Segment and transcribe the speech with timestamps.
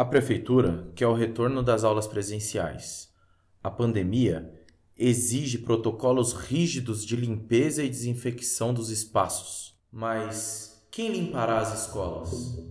[0.00, 3.10] A prefeitura quer o retorno das aulas presenciais.
[3.62, 4.50] A pandemia
[4.96, 9.78] exige protocolos rígidos de limpeza e desinfecção dos espaços.
[9.92, 12.64] Mas quem limpará as escolas?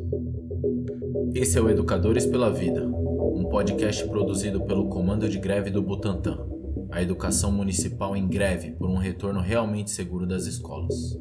[1.36, 6.48] Esse é o Educadores pela Vida, um podcast produzido pelo Comando de Greve do Butantã,
[6.90, 11.16] a educação municipal em greve por um retorno realmente seguro das escolas.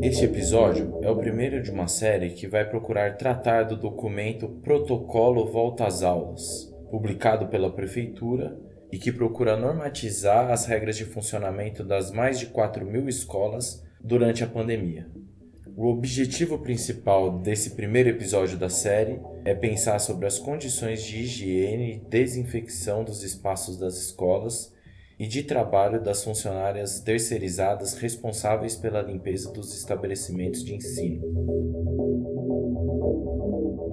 [0.00, 5.44] Este episódio é o primeiro de uma série que vai procurar tratar do documento Protocolo
[5.46, 8.56] Volta às Aulas, publicado pela Prefeitura
[8.92, 14.44] e que procura normatizar as regras de funcionamento das mais de 4 mil escolas durante
[14.44, 15.08] a pandemia.
[15.76, 21.94] O objetivo principal desse primeiro episódio da série é pensar sobre as condições de higiene
[21.94, 24.72] e desinfecção dos espaços das escolas
[25.18, 31.22] e de trabalho das funcionárias terceirizadas responsáveis pela limpeza dos estabelecimentos de ensino.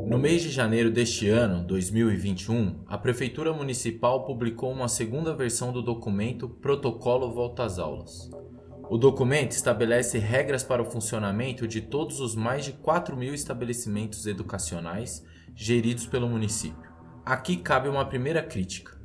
[0.05, 5.81] No mês de janeiro deste ano, 2021, a Prefeitura Municipal publicou uma segunda versão do
[5.81, 8.29] documento Protocolo Volta às Aulas.
[8.87, 14.27] O documento estabelece regras para o funcionamento de todos os mais de 4 mil estabelecimentos
[14.27, 16.93] educacionais geridos pelo município.
[17.25, 18.95] Aqui cabe uma primeira crítica.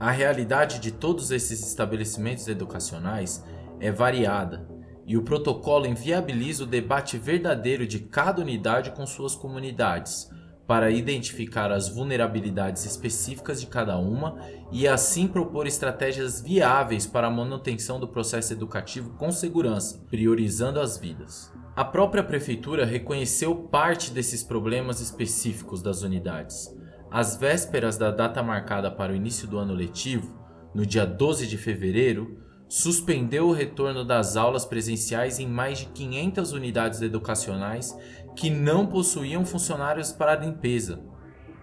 [0.00, 3.44] A realidade de todos esses estabelecimentos educacionais
[3.80, 4.68] é variada
[5.04, 10.30] e o protocolo inviabiliza o debate verdadeiro de cada unidade com suas comunidades,
[10.68, 14.38] para identificar as vulnerabilidades específicas de cada uma
[14.70, 20.96] e assim propor estratégias viáveis para a manutenção do processo educativo com segurança, priorizando as
[20.96, 21.50] vidas.
[21.74, 26.76] A própria prefeitura reconheceu parte desses problemas específicos das unidades
[27.10, 30.38] às vésperas da data marcada para o início do ano letivo,
[30.74, 36.52] no dia 12 de fevereiro, suspendeu o retorno das aulas presenciais em mais de 500
[36.52, 37.96] unidades educacionais
[38.36, 41.02] que não possuíam funcionários para a limpeza,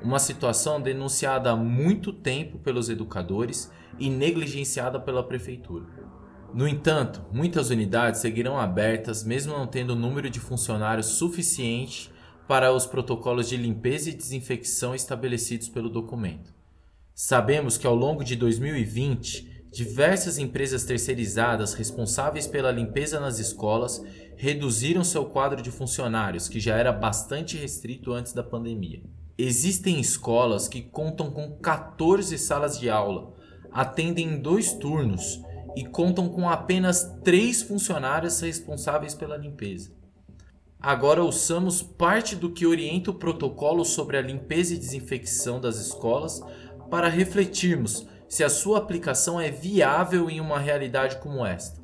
[0.01, 5.85] uma situação denunciada há muito tempo pelos educadores e negligenciada pela prefeitura.
[6.53, 12.11] No entanto, muitas unidades seguirão abertas mesmo não tendo número de funcionários suficiente
[12.47, 16.53] para os protocolos de limpeza e desinfecção estabelecidos pelo documento.
[17.13, 24.03] Sabemos que ao longo de 2020, diversas empresas terceirizadas responsáveis pela limpeza nas escolas
[24.37, 29.01] reduziram seu quadro de funcionários, que já era bastante restrito antes da pandemia.
[29.37, 33.33] Existem escolas que contam com 14 salas de aula,
[33.71, 35.41] atendem em dois turnos
[35.75, 39.91] e contam com apenas três funcionários responsáveis pela limpeza.
[40.79, 46.43] Agora ouçamos parte do que orienta o protocolo sobre a limpeza e desinfecção das escolas
[46.89, 51.81] para refletirmos se a sua aplicação é viável em uma realidade como esta.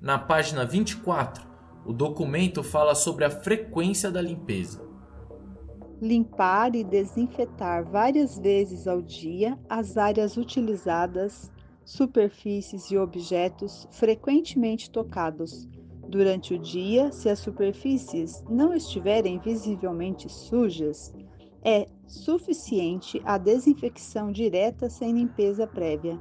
[0.00, 1.46] Na página 24,
[1.84, 4.82] o documento fala sobre a frequência da limpeza.
[6.00, 11.50] Limpar e desinfetar várias vezes ao dia as áreas utilizadas,
[11.84, 15.68] superfícies e objetos frequentemente tocados
[16.10, 21.14] Durante o dia, se as superfícies não estiverem visivelmente sujas,
[21.62, 26.18] é suficiente a desinfecção direta sem limpeza prévia.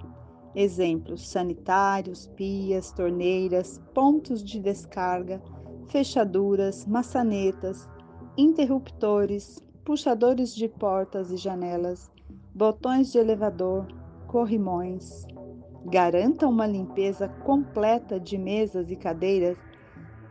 [0.53, 5.41] Exemplos: sanitários, pias, torneiras, pontos de descarga,
[5.87, 7.89] fechaduras, maçanetas,
[8.37, 12.11] interruptores, puxadores de portas e janelas,
[12.53, 13.87] botões de elevador,
[14.27, 15.25] corrimões.
[15.85, 19.57] Garanta uma limpeza completa de mesas e cadeiras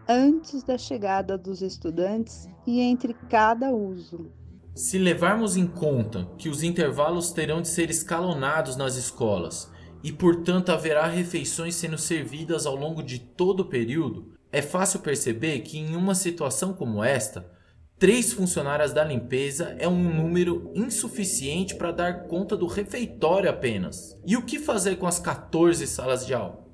[0.08, 4.32] antes da chegada dos estudantes e entre cada uso.
[4.74, 9.70] Se levarmos em conta que os intervalos terão de ser escalonados nas escolas
[10.02, 15.60] e, portanto, haverá refeições sendo servidas ao longo de todo o período, é fácil perceber
[15.60, 17.50] que, em uma situação como esta,
[17.98, 24.16] três funcionárias da limpeza é um número insuficiente para dar conta do refeitório apenas.
[24.24, 26.67] E o que fazer com as 14 salas de aula?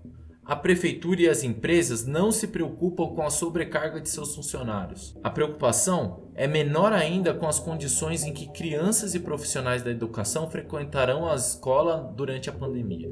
[0.47, 5.17] A prefeitura e as empresas não se preocupam com a sobrecarga de seus funcionários.
[5.25, 10.51] A preocupação é menor ainda com as condições em que crianças e profissionais da educação
[10.51, 13.11] frequentarão a escola durante a pandemia.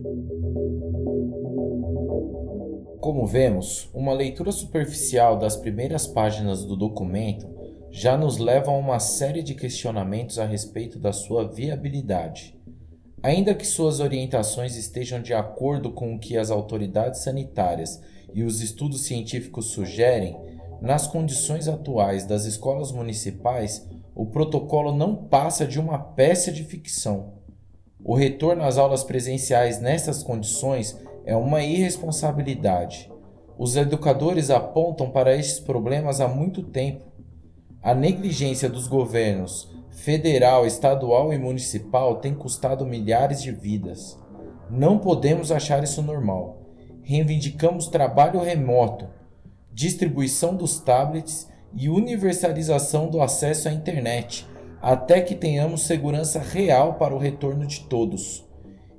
[3.01, 7.49] Como vemos, uma leitura superficial das primeiras páginas do documento
[7.91, 12.61] já nos leva a uma série de questionamentos a respeito da sua viabilidade.
[13.23, 18.03] Ainda que suas orientações estejam de acordo com o que as autoridades sanitárias
[18.35, 20.37] e os estudos científicos sugerem,
[20.81, 27.35] nas condições atuais das escolas municipais, o protocolo não passa de uma peça de ficção.
[28.05, 33.09] O retorno às aulas presenciais nessas condições é uma irresponsabilidade.
[33.57, 37.05] Os educadores apontam para estes problemas há muito tempo.
[37.81, 44.19] A negligência dos governos federal, estadual e municipal tem custado milhares de vidas.
[44.69, 46.63] Não podemos achar isso normal.
[47.03, 49.07] Reivindicamos trabalho remoto,
[49.71, 54.47] distribuição dos tablets e universalização do acesso à internet,
[54.81, 58.45] até que tenhamos segurança real para o retorno de todos.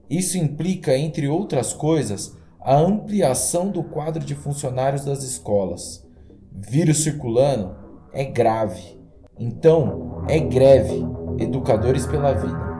[0.10, 6.06] Isso implica, entre outras coisas, a ampliação do quadro de funcionários das escolas.
[6.52, 7.76] Vírus circulando
[8.14, 9.03] é grave.
[9.40, 11.06] Então, é greve.
[11.40, 12.73] Educadores pela Vida.